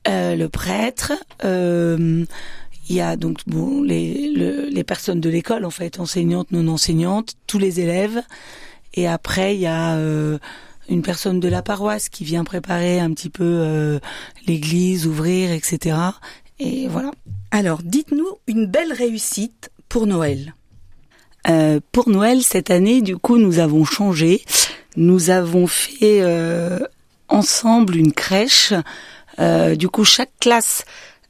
Euh, 0.09 0.37
le 0.37 0.49
prêtre. 0.49 1.13
Euh, 1.45 2.25
il 2.89 2.97
y 2.97 3.01
a 3.01 3.17
donc 3.17 3.39
bon 3.47 3.83
les, 3.83 4.69
les 4.69 4.85
personnes 4.85 5.21
de 5.21 5.29
l'école 5.31 5.65
en 5.65 5.71
fait, 5.71 6.01
enseignantes, 6.01 6.51
non 6.51 6.67
enseignantes, 6.67 7.35
tous 7.47 7.59
les 7.59 7.79
élèves. 7.79 8.21
Et 8.95 9.07
après, 9.07 9.55
il 9.55 9.61
y 9.61 9.67
a 9.67 9.97
une 10.91 11.03
personne 11.03 11.41
de 11.41 11.49
la 11.49 11.63
paroisse 11.63 12.09
qui 12.09 12.25
vient 12.25 12.45
préparer 12.45 12.99
un 13.01 13.13
petit 13.13 13.31
peu 13.31 13.45
euh, 13.45 14.01
l'église, 14.47 15.07
ouvrir, 15.07 15.53
etc. 15.53 15.97
Et 16.59 16.89
voilà. 16.89 17.13
Alors, 17.53 17.81
dites-nous 17.83 18.39
une 18.49 18.67
belle 18.67 18.93
réussite 18.93 19.71
pour 19.89 20.07
Noël. 20.07 20.55
Euh, 21.49 21.81
pour 21.93 22.11
Noël 22.11 22.43
cette 22.43 22.71
année, 22.71 23.01
du 23.01 23.17
coup, 23.17 23.39
nous 23.39 23.61
avons 23.61 23.85
changé. 23.85 24.43
Nous 24.97 25.31
avons 25.31 25.69
fait 25.69 26.21
euh, 26.23 26.81
ensemble 27.29 27.97
une 27.97 28.13
crèche. 28.13 28.75
du 29.39 29.89
coup, 29.89 30.05
chaque 30.05 30.33
classe 30.41 30.85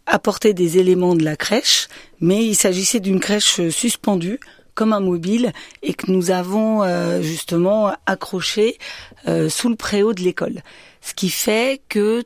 apportait 0.07 0.55
des 0.55 0.79
éléments 0.79 1.14
de 1.14 1.23
la 1.23 1.37
crèche, 1.37 1.87
mais 2.21 2.45
il 2.45 2.57
s'agissait 2.57 2.99
d'une 2.99 3.21
crèche 3.21 3.69
suspendue 3.69 4.40
comme 4.74 4.92
un 4.92 5.00
mobile 5.00 5.52
et 5.82 5.94
que 5.94 6.10
nous 6.10 6.30
avons 6.30 6.82
euh, 6.82 7.22
justement 7.22 7.92
accroché 8.06 8.78
euh, 9.28 9.48
sous 9.48 9.68
le 9.68 9.76
préau 9.76 10.12
de 10.12 10.20
l'école. 10.20 10.62
Ce 11.00 11.14
qui 11.14 11.30
fait 11.30 11.80
que 11.88 12.24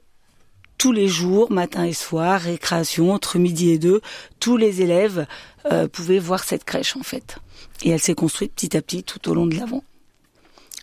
tous 0.78 0.92
les 0.92 1.08
jours, 1.08 1.50
matin 1.50 1.84
et 1.84 1.92
soir, 1.92 2.40
récréation 2.40 3.12
entre 3.12 3.38
midi 3.38 3.70
et 3.70 3.78
deux, 3.78 4.00
tous 4.40 4.56
les 4.56 4.82
élèves 4.82 5.26
euh, 5.70 5.88
pouvaient 5.88 6.18
voir 6.18 6.44
cette 6.44 6.64
crèche 6.64 6.96
en 6.96 7.02
fait. 7.02 7.36
Et 7.82 7.90
elle 7.90 8.00
s'est 8.00 8.14
construite 8.14 8.52
petit 8.54 8.76
à 8.76 8.82
petit 8.82 9.02
tout 9.02 9.28
au 9.30 9.34
long 9.34 9.46
de 9.46 9.56
l'avant. 9.56 9.84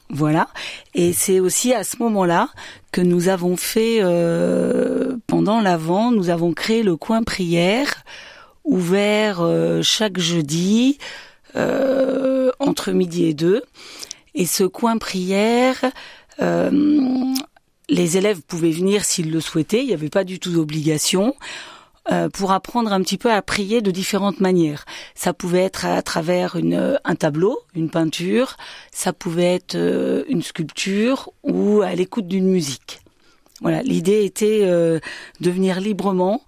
Voilà. 0.10 0.50
Et 0.94 1.14
c'est 1.14 1.40
aussi 1.40 1.74
à 1.74 1.86
ce 1.86 1.98
moment-là 1.98 2.50
que 2.92 3.00
nous 3.00 3.30
avons 3.30 3.56
fait, 3.56 4.02
pendant 5.26 5.62
l'avant, 5.62 6.12
nous 6.12 6.30
avons 6.30 6.52
créé 6.52 6.84
le 6.84 6.98
coin 6.98 7.24
prière, 7.24 8.04
ouvert 8.66 9.42
chaque 9.82 10.20
jeudi, 10.20 10.98
euh, 11.56 12.52
entre 12.60 12.92
midi 12.92 13.26
et 13.26 13.34
deux. 13.34 13.64
Et 14.34 14.46
ce 14.46 14.64
coin 14.64 14.98
prière, 14.98 15.84
euh, 16.42 17.34
les 17.90 18.18
élèves 18.18 18.42
pouvaient 18.42 18.72
venir 18.72 19.04
s'ils 19.04 19.32
le 19.32 19.42
souhaitaient, 19.42 19.82
il 19.82 19.88
n'y 19.88 19.94
avait 19.94 20.10
pas 20.10 20.24
du 20.24 20.40
tout 20.40 20.52
d'obligation. 20.52 21.36
Euh, 22.12 22.30
pour 22.30 22.52
apprendre 22.52 22.92
un 22.94 23.02
petit 23.04 23.20
peu 23.20 23.32
à 23.32 23.44
prier 23.44 23.84
de 23.84 23.92
différentes 23.92 24.40
manières. 24.40 24.86
Ça 25.14 25.34
pouvait 25.34 25.60
être 25.60 25.86
à 25.86 26.02
travers 26.02 26.58
un 27.04 27.16
tableau, 27.16 27.60
une 27.76 27.92
peinture, 27.92 28.58
ça 28.92 29.14
pouvait 29.14 29.54
être 29.54 29.78
une 30.28 30.42
sculpture 30.42 31.32
ou 31.44 31.82
à 31.84 31.94
l'écoute 31.94 32.28
d'une 32.28 32.50
musique. 32.50 33.02
Voilà, 33.62 33.84
l'idée 33.84 34.26
était 34.26 34.62
de 34.62 35.52
venir 35.52 35.80
librement 35.80 36.42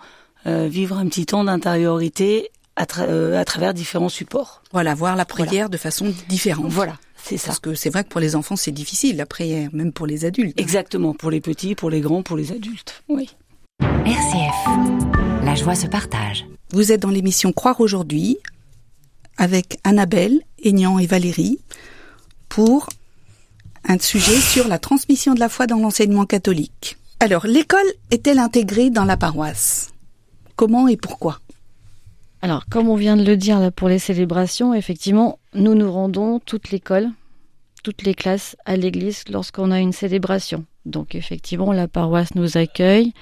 vivre 0.44 0.98
un 0.98 1.06
petit 1.06 1.28
temps 1.28 1.44
d'intériorité 1.44 2.50
à, 2.75 2.86
euh, 3.00 3.39
à, 3.39 3.46
travers 3.46 3.74
différents 3.74 4.10
supports. 4.10 4.63
Voilà, 4.72 4.96
voir 4.96 5.15
la 5.15 5.25
prière 5.25 5.70
de 5.70 5.77
façon 5.77 6.13
différente. 6.30 6.68
Voilà, 6.70 6.98
c'est 7.15 7.38
ça. 7.38 7.48
Parce 7.48 7.60
que 7.60 7.75
c'est 7.75 7.89
vrai 7.89 8.03
que 8.03 8.10
pour 8.10 8.22
les 8.22 8.36
enfants, 8.36 8.56
c'est 8.56 8.72
difficile, 8.72 9.18
la 9.18 9.25
prière, 9.25 9.70
même 9.74 9.92
pour 9.92 10.08
les 10.08 10.25
adultes. 10.25 10.60
Exactement, 10.60 11.13
pour 11.13 11.32
les 11.32 11.42
petits, 11.42 11.75
pour 11.75 11.89
les 11.89 12.01
grands, 12.01 12.24
pour 12.24 12.38
les 12.38 12.51
adultes. 12.51 13.03
Oui. 13.10 13.30
RCF. 14.06 15.44
La 15.44 15.56
joie 15.56 15.75
se 15.75 15.88
partage. 15.88 16.46
Vous 16.72 16.92
êtes 16.92 17.01
dans 17.01 17.10
l'émission 17.10 17.51
Croire 17.51 17.80
aujourd'hui 17.82 18.38
avec 19.38 19.77
Annabelle, 19.84 20.42
Aignan 20.63 21.00
et 21.00 21.06
Valérie 21.06 21.60
pour 22.50 22.88
un 23.88 24.00
sujet 24.00 24.39
sur 24.39 24.68
la 24.68 24.80
transmission 24.80 25.34
de 25.34 25.39
la 25.39 25.50
foi 25.50 25.68
dans 25.68 25.77
l'enseignement 25.77 26.25
catholique. 26.25 26.98
Alors, 27.20 27.48
l'école 27.48 27.80
est-elle 28.12 28.39
intégrée 28.39 28.89
dans 28.89 29.06
la 29.06 29.18
paroisse? 29.18 29.92
Comment 30.56 30.88
et 30.88 30.98
pourquoi? 30.98 31.39
Alors, 32.44 32.66
comme 32.66 32.90
on 32.90 32.98
vient 32.98 33.16
de 33.16 33.24
le 33.24 33.38
dire 33.38 33.62
là, 33.62 33.72
pour 33.72 33.88
les 33.88 34.00
célébrations, 34.00 34.74
effectivement, 34.74 35.40
nous 35.54 35.76
nous 35.76 35.90
rendons 35.90 36.42
toute 36.42 36.72
l'école, 36.72 37.10
toutes 37.84 38.04
les 38.04 38.14
classes 38.14 38.58
à 38.66 38.76
l'église 38.76 39.24
lorsqu'on 39.32 39.72
a 39.72 39.80
une 39.80 39.94
célébration. 39.94 40.66
Donc, 40.86 41.16
effectivement, 41.16 41.72
la 41.72 41.88
paroisse 41.88 42.36
nous 42.36 42.58
accueille. 42.58 43.14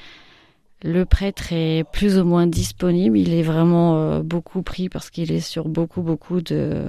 Le 0.82 1.06
prêtre 1.06 1.54
est 1.54 1.84
plus 1.94 2.18
ou 2.18 2.26
moins 2.26 2.48
disponible. 2.48 3.16
Il 3.16 3.32
est 3.36 3.44
vraiment 3.44 3.96
euh, 3.96 4.24
beaucoup 4.24 4.64
pris 4.64 4.90
parce 4.90 5.12
qu'il 5.12 5.32
est 5.32 5.40
sur 5.40 5.70
beaucoup, 5.70 6.02
beaucoup 6.02 6.42
de, 6.42 6.86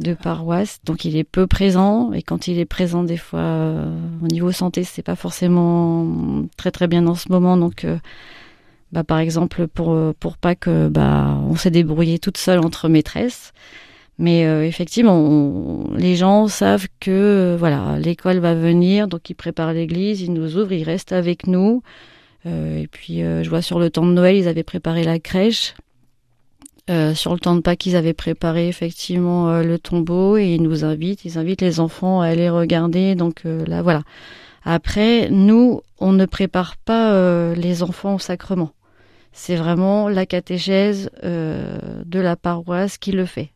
de 0.00 0.12
paroisses. 0.12 0.80
Donc, 0.84 1.06
il 1.06 1.16
est 1.16 1.24
peu 1.24 1.46
présent. 1.46 2.12
Et 2.12 2.20
quand 2.20 2.48
il 2.48 2.58
est 2.58 2.66
présent, 2.66 3.02
des 3.02 3.16
fois, 3.16 3.40
euh, 3.40 3.98
au 4.22 4.26
niveau 4.26 4.52
santé, 4.52 4.84
c'est 4.84 5.00
pas 5.00 5.16
forcément 5.16 6.44
très, 6.58 6.70
très 6.70 6.86
bien 6.86 7.06
en 7.06 7.14
ce 7.14 7.32
moment. 7.32 7.56
Donc, 7.56 7.86
euh, 7.86 7.96
bah, 8.92 9.04
par 9.04 9.18
exemple, 9.18 9.68
pour, 9.68 9.96
pour 10.18 10.36
pas 10.38 10.54
que, 10.54 10.88
bah, 10.88 11.38
on 11.48 11.56
s'est 11.56 11.70
débrouillé 11.70 12.18
toute 12.18 12.38
seule 12.38 12.58
entre 12.60 12.88
maîtresses. 12.88 13.52
Mais 14.18 14.46
euh, 14.46 14.64
effectivement, 14.66 15.84
les 15.94 16.16
gens 16.16 16.48
savent 16.48 16.88
que 16.98 17.10
euh, 17.10 17.56
voilà, 17.56 17.98
l'école 18.00 18.38
va 18.38 18.54
venir, 18.54 19.06
donc 19.06 19.30
ils 19.30 19.34
préparent 19.34 19.72
l'église, 19.72 20.20
ils 20.22 20.32
nous 20.32 20.56
ouvrent, 20.56 20.72
ils 20.72 20.82
restent 20.82 21.12
avec 21.12 21.46
nous. 21.46 21.82
Euh, 22.44 22.82
et 22.82 22.88
puis, 22.88 23.22
euh, 23.22 23.44
je 23.44 23.48
vois 23.48 23.62
sur 23.62 23.78
le 23.78 23.90
temps 23.90 24.04
de 24.04 24.12
Noël, 24.12 24.36
ils 24.36 24.48
avaient 24.48 24.64
préparé 24.64 25.04
la 25.04 25.20
crèche. 25.20 25.74
Euh, 26.90 27.14
sur 27.14 27.32
le 27.34 27.38
temps 27.38 27.54
de 27.54 27.60
Pâques, 27.60 27.86
ils 27.86 27.96
avaient 27.96 28.14
préparé 28.14 28.66
effectivement 28.66 29.50
euh, 29.50 29.62
le 29.62 29.78
tombeau 29.78 30.36
et 30.36 30.54
ils 30.54 30.62
nous 30.62 30.84
invitent, 30.84 31.24
ils 31.24 31.38
invitent 31.38 31.60
les 31.60 31.80
enfants 31.80 32.20
à 32.20 32.26
aller 32.26 32.48
regarder. 32.48 33.14
Donc 33.14 33.42
euh, 33.44 33.64
là, 33.66 33.82
voilà. 33.82 34.02
Après, 34.64 35.28
nous, 35.30 35.82
on 36.00 36.12
ne 36.12 36.24
prépare 36.24 36.76
pas 36.78 37.12
euh, 37.12 37.54
les 37.54 37.82
enfants 37.82 38.16
au 38.16 38.18
sacrement. 38.18 38.72
C'est 39.40 39.56
vraiment 39.56 40.08
la 40.08 40.26
catéchèse 40.26 41.10
euh, 41.22 41.78
de 42.04 42.18
la 42.18 42.34
paroisse 42.34 42.98
qui 42.98 43.12
le 43.12 43.24
fait. 43.24 43.50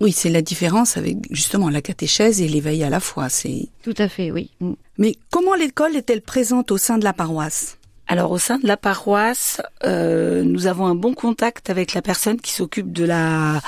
Oui, 0.00 0.12
c'est 0.12 0.30
la 0.30 0.40
différence 0.40 0.96
avec 0.96 1.16
justement 1.30 1.68
la 1.68 1.82
catéchèse 1.82 2.40
et 2.40 2.48
l'éveil 2.48 2.82
à 2.84 2.90
la 2.90 3.00
foi. 3.00 3.28
C'est. 3.28 3.68
Tout 3.82 3.94
à 3.98 4.08
fait, 4.08 4.30
oui. 4.30 4.50
Mm. 4.60 4.72
Mais 4.98 5.16
comment 5.30 5.54
l'école 5.54 5.96
est-elle 5.96 6.22
présente 6.22 6.70
au 6.70 6.78
sein 6.78 6.96
de 6.98 7.04
la 7.04 7.12
paroisse? 7.12 7.78
Alors 8.06 8.30
au 8.30 8.38
sein 8.38 8.58
de 8.58 8.66
la 8.66 8.76
paroisse, 8.76 9.60
euh, 9.84 10.42
nous 10.44 10.66
avons 10.66 10.86
un 10.86 10.94
bon 10.94 11.14
contact 11.14 11.68
avec 11.68 11.92
la 11.92 12.02
personne 12.02 12.40
qui 12.40 12.52
s'occupe 12.52 12.92
de 12.92 13.04
la 13.04 13.60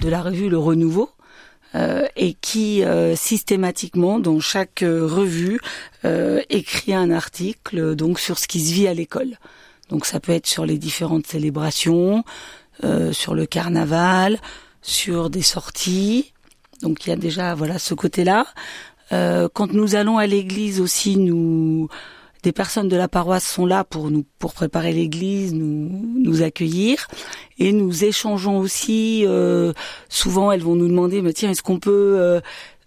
de 0.00 0.08
la 0.08 0.22
revue 0.22 0.48
Le 0.48 0.58
Renouveau. 0.58 1.10
euh, 1.74 2.06
et 2.16 2.34
qui 2.34 2.82
euh, 2.82 3.14
systématiquement 3.16 4.18
dans 4.18 4.40
chaque 4.40 4.82
euh, 4.82 5.06
revue 5.06 5.60
euh, 6.04 6.40
écrit 6.48 6.94
un 6.94 7.10
article 7.10 7.94
donc 7.94 8.18
sur 8.18 8.38
ce 8.38 8.48
qui 8.48 8.60
se 8.60 8.72
vit 8.72 8.88
à 8.88 8.94
l'école. 8.94 9.36
Donc 9.90 10.06
ça 10.06 10.20
peut 10.20 10.32
être 10.32 10.46
sur 10.46 10.64
les 10.64 10.78
différentes 10.78 11.26
célébrations, 11.26 12.24
euh, 12.84 13.12
sur 13.12 13.34
le 13.34 13.46
carnaval, 13.46 14.38
sur 14.82 15.30
des 15.30 15.42
sorties. 15.42 16.32
Donc 16.82 17.06
il 17.06 17.10
y 17.10 17.12
a 17.12 17.16
déjà 17.16 17.54
voilà 17.54 17.78
ce 17.78 17.94
côté-là. 17.94 18.46
Euh, 19.12 19.48
quand 19.52 19.72
nous 19.72 19.96
allons 19.96 20.18
à 20.18 20.26
l'église 20.26 20.80
aussi, 20.80 21.16
nous 21.16 21.88
des 22.42 22.52
personnes 22.52 22.88
de 22.88 22.96
la 22.96 23.08
paroisse 23.08 23.44
sont 23.46 23.66
là 23.66 23.84
pour 23.84 24.10
nous 24.10 24.24
pour 24.38 24.54
préparer 24.54 24.92
l'église, 24.92 25.52
nous 25.52 25.90
nous 26.18 26.42
accueillir 26.42 27.06
et 27.58 27.72
nous 27.72 28.04
échangeons 28.04 28.58
aussi. 28.58 29.24
euh, 29.26 29.72
souvent, 30.08 30.50
elles 30.52 30.62
vont 30.62 30.74
nous 30.76 30.88
demander, 30.88 31.20
mais 31.20 31.32
tiens, 31.32 31.50
est-ce 31.50 31.62
qu'on 31.62 31.78
peut 31.78 32.16
euh, 32.18 32.40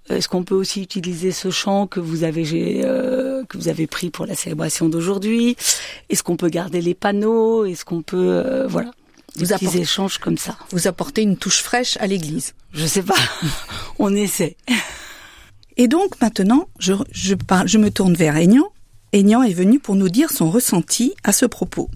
est-ce 0.09 0.27
qu'on 0.27 0.43
peut 0.43 0.55
aussi 0.55 0.81
utiliser 0.81 1.31
ce 1.31 1.49
chant 1.49 1.87
que 1.87 1.99
vous 1.99 2.23
avez 2.23 2.81
euh, 2.83 3.43
que 3.45 3.57
vous 3.57 3.67
avez 3.69 3.87
pris 3.87 4.09
pour 4.09 4.25
la 4.25 4.35
célébration 4.35 4.89
d'aujourd'hui? 4.89 5.55
Est-ce 6.09 6.23
qu'on 6.23 6.35
peut 6.37 6.49
garder 6.49 6.81
les 6.81 6.93
panneaux? 6.93 7.65
Est-ce 7.65 7.85
qu'on 7.85 8.01
peut 8.01 8.17
euh, 8.45 8.67
voilà 8.67 8.91
des 9.35 9.45
Vous 9.45 9.53
apportez- 9.53 9.79
échanges 9.81 10.17
comme 10.17 10.37
ça? 10.37 10.57
Vous 10.71 10.87
apportez 10.87 11.21
une 11.21 11.37
touche 11.37 11.61
fraîche 11.61 11.97
à 12.01 12.07
l'église. 12.07 12.53
Je 12.73 12.85
sais 12.85 13.01
pas, 13.03 13.15
on 13.99 14.13
essaie. 14.13 14.57
Et 15.77 15.87
donc 15.87 16.19
maintenant, 16.21 16.67
je, 16.79 16.93
je, 17.11 17.33
parle, 17.35 17.67
je 17.67 17.77
me 17.77 17.89
tourne 17.89 18.13
vers 18.13 18.35
Aignan. 18.35 18.69
Aignan 19.11 19.41
est 19.43 19.53
venu 19.53 19.79
pour 19.79 19.95
nous 19.95 20.09
dire 20.09 20.29
son 20.31 20.51
ressenti 20.51 21.13
à 21.23 21.31
ce 21.31 21.45
propos. 21.45 21.89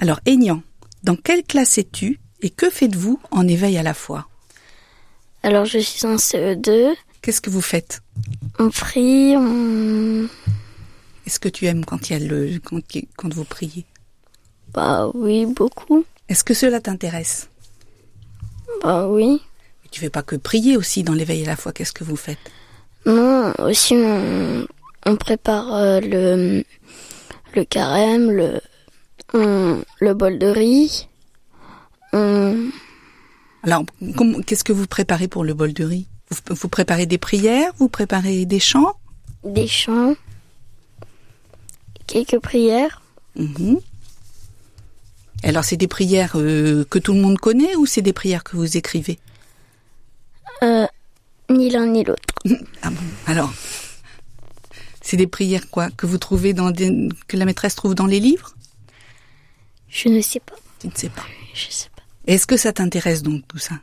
Alors 0.00 0.20
Aignan, 0.26 0.62
dans 1.02 1.16
quelle 1.16 1.42
classe 1.42 1.76
es-tu 1.78 2.20
et 2.40 2.50
que 2.50 2.70
faites-vous 2.70 3.20
en 3.30 3.46
éveil 3.48 3.76
à 3.78 3.82
la 3.82 3.94
foi? 3.94 4.28
Alors 5.42 5.64
je 5.64 5.78
suis 5.78 6.04
en 6.06 6.16
CE2, 6.16 6.94
Qu'est-ce 7.22 7.40
que 7.42 7.50
vous 7.50 7.60
faites? 7.60 8.00
On 8.58 8.70
prie, 8.70 9.34
on... 9.36 10.26
Est-ce 11.26 11.38
que 11.38 11.50
tu 11.50 11.66
aimes 11.66 11.84
quand 11.84 12.08
il 12.08 12.12
y 12.14 12.16
a 12.16 12.26
le 12.26 12.58
quand, 12.64 12.80
quand 13.16 13.32
vous 13.34 13.44
priez? 13.44 13.84
Bah 14.72 15.10
oui, 15.14 15.44
beaucoup. 15.46 16.04
Est-ce 16.30 16.44
que 16.44 16.54
cela 16.54 16.80
t'intéresse? 16.80 17.48
Bah 18.82 19.06
oui. 19.08 19.42
Mais 19.84 19.90
Tu 19.90 20.00
fais 20.00 20.08
pas 20.10 20.22
que 20.22 20.36
prier 20.36 20.76
aussi 20.78 21.02
dans 21.02 21.12
l'éveil 21.12 21.42
à 21.44 21.46
la 21.48 21.56
foi. 21.56 21.72
Qu'est-ce 21.72 21.92
que 21.92 22.04
vous 22.04 22.16
faites? 22.16 22.38
Non, 23.04 23.52
aussi 23.58 23.94
on, 23.94 24.66
on 25.04 25.16
prépare 25.16 25.74
euh, 25.74 26.00
le, 26.00 26.64
le 27.54 27.64
carême, 27.64 28.30
le, 28.30 28.60
on- 29.34 29.82
le 30.00 30.14
bol 30.14 30.38
de 30.38 30.46
riz. 30.46 31.06
On, 32.14 32.70
Alors, 33.62 33.84
qu'est-ce 34.46 34.64
que 34.64 34.72
vous 34.72 34.86
préparez 34.86 35.28
pour 35.28 35.44
le 35.44 35.54
bol 35.54 35.72
de 35.72 35.84
riz? 35.84 36.06
Vous, 36.30 36.54
vous 36.54 36.68
préparez 36.68 37.06
des 37.06 37.18
prières 37.18 37.72
Vous 37.78 37.88
préparez 37.88 38.46
des 38.46 38.60
chants? 38.60 38.94
Des 39.44 39.66
chants, 39.66 40.14
quelques 42.06 42.38
prières. 42.38 43.02
Mhm. 43.36 43.80
Alors, 45.42 45.64
c'est 45.64 45.76
des 45.76 45.88
prières 45.88 46.32
euh, 46.36 46.84
que 46.90 46.98
tout 46.98 47.14
le 47.14 47.20
monde 47.20 47.38
connaît 47.38 47.74
ou 47.76 47.86
c'est 47.86 48.02
des 48.02 48.12
prières 48.12 48.44
que 48.44 48.56
vous 48.56 48.76
écrivez? 48.76 49.18
Euh, 50.62 50.86
ni 51.48 51.70
l'un 51.70 51.86
ni 51.86 52.04
l'autre. 52.04 52.22
Ah 52.82 52.90
bon 52.90 53.02
Alors, 53.26 53.52
c'est 55.00 55.16
des 55.16 55.26
prières 55.26 55.70
quoi 55.70 55.90
que 55.90 56.06
vous 56.06 56.18
trouvez 56.18 56.52
dans 56.52 56.70
des, 56.70 57.08
que 57.28 57.36
la 57.36 57.44
maîtresse 57.46 57.74
trouve 57.74 57.94
dans 57.94 58.06
les 58.06 58.20
livres? 58.20 58.54
Je 59.88 60.08
ne 60.08 60.20
sais 60.20 60.40
pas. 60.40 60.54
Je 60.82 60.88
ne 60.88 60.92
sais 60.94 61.08
pas. 61.08 61.24
Je 61.54 61.70
sais 61.70 61.88
pas. 61.96 61.99
Est-ce 62.26 62.46
que 62.46 62.56
ça 62.56 62.72
t'intéresse 62.72 63.22
donc 63.22 63.46
tout 63.48 63.58
ça? 63.58 63.74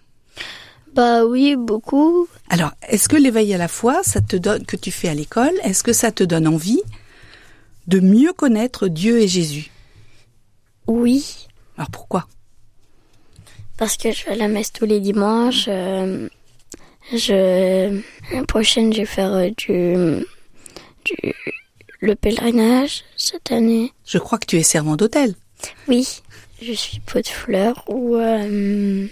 Bah 0.93 1.25
oui, 1.25 1.55
beaucoup. 1.55 2.27
Alors, 2.49 2.71
est-ce 2.87 3.07
que 3.07 3.15
l'éveil 3.15 3.53
à 3.53 3.57
la 3.57 3.67
foi, 3.67 4.01
ça 4.03 4.21
te 4.21 4.35
donne 4.35 4.65
que 4.65 4.75
tu 4.75 4.91
fais 4.91 5.09
à 5.09 5.13
l'école, 5.13 5.53
est-ce 5.63 5.83
que 5.83 5.93
ça 5.93 6.11
te 6.11 6.23
donne 6.23 6.47
envie 6.47 6.81
de 7.87 7.99
mieux 7.99 8.33
connaître 8.33 8.87
Dieu 8.87 9.19
et 9.21 9.27
Jésus? 9.27 9.69
Oui. 10.87 11.47
Alors 11.77 11.91
pourquoi? 11.91 12.27
Parce 13.77 13.97
que 13.97 14.11
je 14.11 14.25
vais 14.25 14.31
à 14.31 14.35
la 14.35 14.47
messe 14.47 14.71
tous 14.71 14.85
les 14.85 14.99
dimanches. 14.99 15.65
euh, 15.67 16.27
je 17.13 18.01
la 18.33 18.43
prochaine, 18.45 18.91
je 18.91 18.99
vais 18.99 19.05
faire 19.05 19.33
euh, 19.33 19.49
du, 19.57 20.25
du 21.05 21.33
le 21.99 22.15
pèlerinage 22.15 23.03
cette 23.17 23.51
année. 23.51 23.93
Je 24.05 24.17
crois 24.17 24.39
que 24.39 24.45
tu 24.47 24.57
es 24.57 24.63
servant 24.63 24.95
d'hôtel. 24.95 25.35
Oui, 25.87 26.21
je 26.61 26.73
suis 26.73 26.99
pot 26.99 27.21
de 27.21 27.27
fleurs 27.27 27.83
ou 27.87 28.15
euh, 28.15 29.07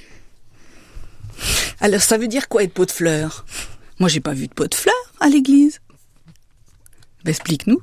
Alors 1.79 2.01
ça 2.01 2.17
veut 2.17 2.27
dire 2.27 2.47
quoi 2.47 2.63
être 2.63 2.73
pot 2.73 2.85
de 2.85 2.91
fleurs 2.91 3.45
Moi 3.99 4.09
j'ai 4.09 4.19
pas 4.19 4.33
vu 4.33 4.47
de 4.47 4.53
pot 4.53 4.67
de 4.67 4.75
fleurs 4.75 4.93
à 5.19 5.27
l'église. 5.29 5.79
Ben, 7.23 7.31
Explique-nous. 7.31 7.81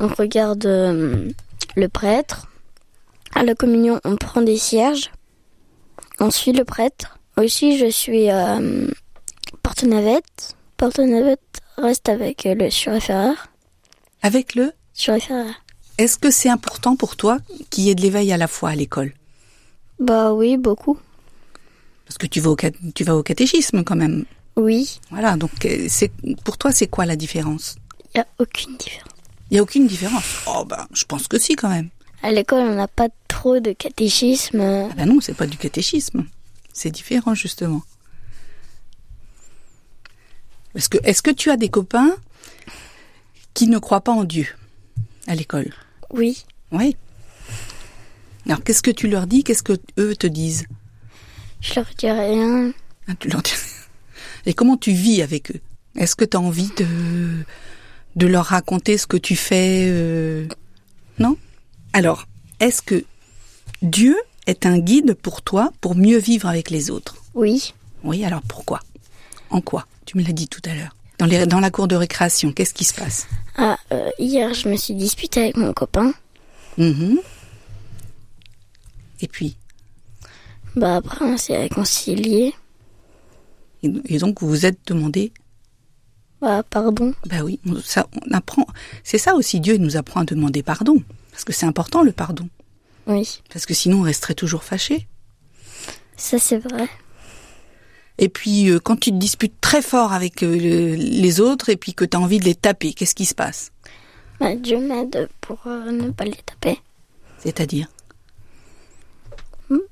on 0.00 0.08
regarde 0.08 0.66
euh, 0.66 1.30
le 1.76 1.88
prêtre. 1.88 2.46
À 3.34 3.42
la 3.42 3.56
communion, 3.56 4.00
on 4.04 4.16
prend 4.16 4.42
des 4.42 4.58
cierges. 4.58 5.10
On 6.20 6.30
suit 6.30 6.52
le 6.52 6.64
prêtre. 6.64 7.18
Aussi, 7.36 7.78
je 7.78 7.90
suis 7.90 8.30
euh, 8.30 8.86
porte-navette. 9.64 10.56
Porte-navette 10.76 11.60
reste 11.76 12.08
avec 12.08 12.44
le 12.44 12.70
surréféraire. 12.70 13.48
Avec 14.22 14.54
le, 14.54 14.72
Surréféraire. 14.92 15.63
Est-ce 15.98 16.18
que 16.18 16.30
c'est 16.30 16.48
important 16.48 16.96
pour 16.96 17.16
toi 17.16 17.38
qu'il 17.70 17.84
y 17.84 17.90
ait 17.90 17.94
de 17.94 18.02
l'éveil 18.02 18.32
à 18.32 18.36
la 18.36 18.46
foi 18.48 18.70
à 18.70 18.74
l'école? 18.74 19.12
Bah 19.98 20.32
oui, 20.32 20.56
beaucoup. 20.56 20.98
Parce 22.06 22.18
que 22.18 22.26
tu 22.26 22.40
vas 22.40 22.50
au, 22.50 22.56
cat- 22.56 22.72
tu 22.94 23.04
vas 23.04 23.16
au 23.16 23.22
catéchisme 23.22 23.82
quand 23.84 23.96
même. 23.96 24.24
Oui, 24.56 25.00
Voilà, 25.10 25.36
donc 25.36 25.64
euh, 25.66 25.86
c'est 25.88 26.12
pour 26.44 26.58
toi 26.58 26.70
c'est 26.70 26.86
quoi 26.86 27.06
la 27.06 27.16
différence? 27.16 27.76
Il 28.14 28.18
n'y 28.18 28.20
a 28.20 28.26
aucune 28.38 28.76
différence. 28.76 29.10
Il 29.50 29.56
y 29.56 29.58
a 29.58 29.62
aucune 29.62 29.86
différence? 29.86 30.24
Oh 30.46 30.64
ben, 30.64 30.86
je 30.92 31.04
pense 31.04 31.26
que 31.28 31.38
si 31.38 31.56
quand 31.56 31.68
même. 31.68 31.88
À 32.22 32.30
l'école, 32.30 32.60
on 32.60 32.74
n'a 32.74 32.88
pas 32.88 33.08
trop 33.28 33.58
de 33.60 33.72
catéchisme. 33.72 34.60
Ah 34.60 34.94
ben 34.96 35.06
non, 35.06 35.20
c'est 35.20 35.34
pas 35.34 35.46
du 35.46 35.56
catéchisme. 35.58 36.24
c'est 36.72 36.90
différent 36.90 37.34
justement. 37.34 37.82
Que, 40.90 40.98
est-ce 41.04 41.22
que 41.22 41.30
tu 41.30 41.50
as 41.50 41.56
des 41.56 41.68
copains 41.68 42.14
qui 43.54 43.66
ne 43.68 43.78
croient 43.78 44.00
pas 44.02 44.12
en 44.12 44.24
Dieu? 44.24 44.46
À 45.26 45.34
l'école 45.34 45.72
Oui. 46.10 46.44
Oui. 46.72 46.96
Alors 48.46 48.62
qu'est-ce 48.62 48.82
que 48.82 48.90
tu 48.90 49.08
leur 49.08 49.26
dis? 49.26 49.42
Qu'est-ce 49.44 49.62
que 49.62 49.74
eux 49.98 50.14
te 50.16 50.26
disent? 50.26 50.66
Je 51.60 51.74
leur 51.76 51.86
dis 51.96 52.10
rien. 52.10 52.72
Ah, 53.08 53.12
tu 53.18 53.28
leur 53.28 53.42
dis- 53.42 53.52
Et 54.46 54.54
comment 54.54 54.76
tu 54.76 54.92
vis 54.92 55.22
avec 55.22 55.50
eux? 55.50 55.60
Est-ce 55.96 56.14
que 56.16 56.24
tu 56.24 56.36
as 56.36 56.40
envie 56.40 56.70
de, 56.76 56.86
de 58.16 58.26
leur 58.26 58.46
raconter 58.46 58.98
ce 58.98 59.06
que 59.06 59.16
tu 59.16 59.36
fais 59.36 59.86
euh, 59.88 60.46
Non? 61.18 61.36
Alors, 61.92 62.26
est-ce 62.60 62.82
que 62.82 63.04
Dieu 63.82 64.16
est 64.46 64.66
un 64.66 64.78
guide 64.78 65.14
pour 65.14 65.40
toi 65.42 65.72
pour 65.80 65.94
mieux 65.94 66.18
vivre 66.18 66.48
avec 66.48 66.68
les 66.70 66.90
autres? 66.90 67.16
Oui. 67.34 67.72
Oui, 68.02 68.24
alors 68.24 68.42
pourquoi? 68.42 68.80
En 69.50 69.60
quoi? 69.60 69.86
Tu 70.04 70.18
me 70.18 70.22
l'as 70.22 70.32
dit 70.32 70.48
tout 70.48 70.60
à 70.66 70.74
l'heure. 70.74 70.94
Dans, 71.18 71.26
les, 71.26 71.46
dans 71.46 71.60
la 71.60 71.70
cour 71.70 71.86
de 71.88 71.94
récréation, 71.96 72.52
qu'est-ce 72.52 72.74
qui 72.74 72.84
se 72.84 72.94
passe? 72.94 73.26
Ah, 73.56 73.78
euh, 73.92 74.10
hier, 74.18 74.52
je 74.54 74.68
me 74.68 74.76
suis 74.76 74.94
disputée 74.94 75.42
avec 75.42 75.56
mon 75.56 75.72
copain. 75.72 76.12
Mhm. 76.76 77.18
Et 79.20 79.28
puis, 79.28 79.56
Bah, 80.74 80.96
après, 80.96 81.24
on 81.24 81.36
s'est 81.36 81.56
réconciliés. 81.56 82.52
et, 83.82 83.92
et 84.06 84.18
donc 84.18 84.40
vous 84.40 84.48
vous 84.48 84.66
êtes 84.66 84.80
demandé? 84.86 85.32
Bah, 86.40 86.62
pardon. 86.68 87.14
Bah 87.26 87.42
oui, 87.44 87.60
ça, 87.84 88.06
on 88.26 88.32
apprend. 88.32 88.66
C'est 89.04 89.18
ça 89.18 89.34
aussi, 89.34 89.60
Dieu 89.60 89.76
il 89.76 89.80
nous 89.80 89.96
apprend 89.96 90.20
à 90.20 90.24
demander 90.24 90.62
pardon. 90.62 91.02
Parce 91.30 91.44
que 91.44 91.52
c'est 91.52 91.64
important 91.66 92.02
le 92.02 92.12
pardon. 92.12 92.48
Oui. 93.06 93.40
Parce 93.52 93.66
que 93.66 93.72
sinon 93.74 94.00
on 94.00 94.02
resterait 94.02 94.34
toujours 94.34 94.64
fâché. 94.64 95.06
Ça, 96.16 96.38
c'est 96.38 96.58
vrai. 96.58 96.88
Et 98.18 98.28
puis 98.28 98.70
euh, 98.70 98.78
quand 98.78 98.96
tu 98.96 99.10
te 99.10 99.16
disputes 99.16 99.60
très 99.60 99.82
fort 99.82 100.12
avec 100.12 100.42
euh, 100.42 100.52
le- 100.56 100.94
les 100.94 101.40
autres 101.40 101.68
et 101.68 101.76
puis 101.76 101.94
que 101.94 102.04
tu 102.04 102.16
as 102.16 102.20
envie 102.20 102.38
de 102.38 102.44
les 102.44 102.54
taper, 102.54 102.92
qu'est-ce 102.92 103.14
qui 103.14 103.24
se 103.24 103.34
passe? 103.34 103.72
Bah, 104.40 104.54
Dieu 104.54 104.78
m'aide 104.78 105.28
pour 105.40 105.58
euh, 105.66 105.90
ne 105.90 106.10
pas 106.10 106.24
les 106.24 106.32
taper. 106.46 106.78
C'est-à-dire, 107.38 107.88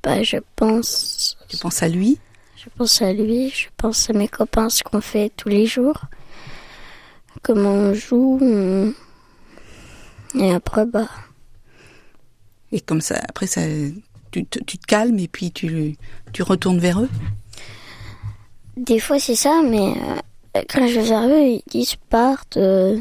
Bah, 0.02 0.22
je 0.22 0.36
pense. 0.56 1.36
tu 1.48 1.56
penses 1.56 1.82
à 1.82 1.88
lui? 1.88 2.18
Je 2.56 2.68
pense 2.76 3.02
à 3.02 3.12
lui, 3.12 3.50
je 3.50 3.66
pense 3.76 4.08
à 4.08 4.12
mes 4.12 4.28
copains, 4.28 4.68
ce 4.68 4.82
qu'on 4.84 5.00
fait 5.00 5.32
tous 5.36 5.48
les 5.48 5.66
jours. 5.66 6.02
Comment 7.42 7.70
on 7.70 7.94
joue. 7.94 8.38
on- 8.40 8.92
Et 10.38 10.52
après, 10.52 10.86
bah, 10.86 11.08
et 12.70 12.80
comme 12.80 13.00
ça, 13.00 13.16
après 13.28 13.46
ça, 13.48 13.62
tu, 14.30 14.44
te- 14.46 14.62
tu 14.64 14.78
te 14.78 14.86
calmes 14.86 15.18
et 15.18 15.28
puis 15.28 15.50
tu, 15.50 15.96
tu 16.32 16.42
retournes 16.42 16.78
vers 16.78 17.00
eux? 17.00 17.08
Des 18.76 18.98
fois 18.98 19.18
c'est 19.18 19.34
ça, 19.36 19.62
mais 19.62 19.94
euh, 20.56 20.62
quand 20.68 20.86
je 20.86 20.94
vais 21.00 21.06
vers 21.08 21.28
eux, 21.28 21.40
ils 21.46 21.62
disent 21.68 21.96
partent 22.08 22.56
euh, 22.56 22.98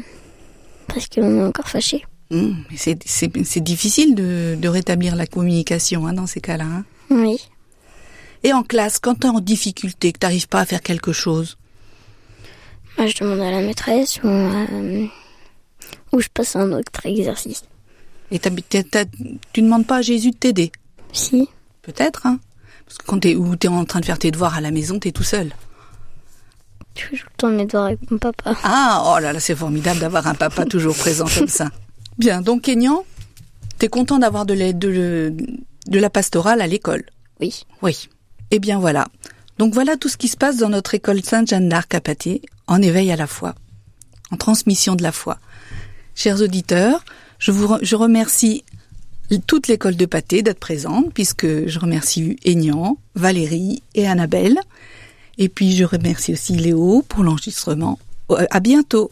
parce 0.88 1.06
qu'on 1.08 1.38
est 1.40 1.44
encore 1.44 1.68
fâchés. 1.68 2.04
Mais 2.30 2.76
c'est- 2.76 3.60
difficile 3.60 4.14
de, 4.14 4.56
de 4.58 4.68
rétablir 4.68 5.16
la 5.16 5.26
communication 5.26 6.06
hein, 6.06 6.14
dans 6.14 6.26
ces 6.26 6.40
cas-là. 6.40 6.64
hein. 6.64 6.84
Oui. 7.10 7.36
Et 8.42 8.52
en 8.54 8.62
classe, 8.62 8.98
quand 8.98 9.14
tu 9.20 9.26
es 9.26 9.30
en 9.30 9.40
difficulté, 9.40 10.12
que 10.12 10.18
tu 10.18 10.24
n'arrives 10.24 10.48
pas 10.48 10.60
à 10.60 10.64
faire 10.64 10.80
quelque 10.82 11.12
chose, 11.12 11.58
Moi, 12.98 13.06
je 13.06 13.18
demande 13.18 13.40
à 13.40 13.50
la 13.50 13.60
maîtresse 13.60 14.18
ou, 14.24 14.28
euh, 14.28 15.06
ou 16.12 16.20
je 16.20 16.28
passe 16.32 16.56
à 16.56 16.60
un 16.60 16.72
autre 16.72 16.90
exercice. 17.04 17.64
et 18.30 18.38
t'as- 18.38 18.50
t'as- 18.68 18.82
t'as- 18.82 19.04
tu 19.52 19.60
ne 19.60 19.66
demandes 19.66 19.86
pas 19.86 19.96
à 19.98 20.02
Jésus 20.02 20.30
de 20.30 20.36
t'aider, 20.36 20.72
Si. 21.12 21.48
peut-être, 21.82 22.26
hein 22.26 22.38
Parce 22.92 22.98
que 22.98 23.06
quand 23.06 23.20
t'es 23.20 23.34
ou 23.36 23.56
t'es 23.56 23.68
en 23.68 23.86
train 23.86 24.00
de 24.00 24.04
faire 24.04 24.18
tes 24.18 24.30
devoirs 24.30 24.54
à 24.54 24.60
la 24.60 24.70
maison, 24.70 24.98
t'es 24.98 25.12
tout 25.12 25.22
seul. 25.22 25.50
Je 26.94 27.00
fais 27.04 27.16
tout 27.16 27.24
le 27.24 27.36
temps 27.38 27.48
mes 27.48 27.64
devoirs 27.64 27.86
avec 27.86 28.10
mon 28.10 28.18
papa. 28.18 28.54
Ah, 28.64 29.02
oh 29.06 29.18
là 29.18 29.32
là, 29.32 29.40
c'est 29.40 29.54
formidable 29.54 29.98
d'avoir 30.00 30.26
un 30.26 30.34
papa 30.34 30.66
toujours 30.66 30.94
présent 30.94 31.24
comme 31.34 31.48
ça. 31.48 31.70
Bien, 32.18 32.42
donc 32.42 32.60
Kenyan, 32.62 33.02
t'es 33.78 33.88
content 33.88 34.18
d'avoir 34.18 34.44
de, 34.44 34.52
la- 34.52 34.74
de, 34.74 35.32
la 35.90 36.10
pastorale 36.10 36.60
à 36.60 36.66
l'école? 36.66 37.04
Oui. 37.40 37.64
Oui. 37.80 38.10
Eh 38.50 38.58
bien 38.58 38.78
voilà. 38.78 39.08
Donc 39.56 39.72
voilà 39.72 39.96
tout 39.96 40.10
ce 40.10 40.18
qui 40.18 40.28
se 40.28 40.36
passe 40.36 40.58
dans 40.58 40.68
notre 40.68 40.92
école 40.94 41.22
Sainte-Jeanne 41.24 41.70
d'Arc 41.70 41.94
à 41.94 42.02
Pâté, 42.02 42.42
en 42.66 42.82
éveil 42.82 43.10
à 43.10 43.16
la 43.16 43.26
foi, 43.26 43.54
en 44.30 44.36
transmission 44.36 44.96
de 44.96 45.02
la 45.02 45.12
foi. 45.12 45.38
Chers 46.14 46.42
auditeurs, 46.42 47.02
je 47.38 47.52
vous 47.52 47.66
re- 47.68 47.78
je 47.82 47.96
remercie 47.96 48.64
toute 49.46 49.68
l'école 49.68 49.96
de 49.96 50.06
Pâté 50.06 50.42
d'être 50.42 50.58
présente, 50.58 51.12
puisque 51.14 51.66
je 51.66 51.78
remercie 51.78 52.36
Aignan, 52.44 52.98
Valérie 53.14 53.82
et 53.94 54.06
Annabelle. 54.06 54.58
Et 55.38 55.48
puis 55.48 55.74
je 55.74 55.84
remercie 55.84 56.32
aussi 56.32 56.54
Léo 56.54 57.02
pour 57.08 57.24
l'enregistrement. 57.24 57.98
Euh, 58.30 58.46
À 58.50 58.60
bientôt. 58.60 59.10